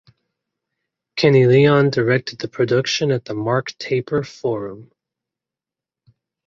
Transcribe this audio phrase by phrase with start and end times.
[1.15, 4.91] Kenny Leon directed the production at the Mark Taper Forum.